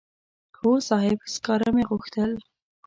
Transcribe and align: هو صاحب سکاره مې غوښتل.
هو 0.59 0.71
صاحب 0.89 1.19
سکاره 1.33 1.67
مې 1.75 1.83
غوښتل. 1.89 2.31